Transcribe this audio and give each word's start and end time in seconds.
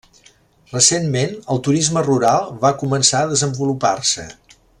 Recentment, 0.75 1.35
el 1.55 1.61
turisme 1.67 2.03
rural 2.07 2.49
va 2.65 2.75
començar 2.85 3.21
a 3.21 3.29
desenvolupar-se. 3.35 4.29